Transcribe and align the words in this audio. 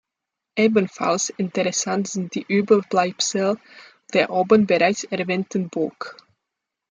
Ebenfalls 0.57 1.29
interessant 1.29 2.07
sind 2.07 2.33
die 2.33 2.43
Überbleibsel 2.47 3.59
der 4.15 4.31
oben 4.31 4.65
bereits 4.65 5.03
erwähnten 5.03 5.69
Burg. 5.69 6.17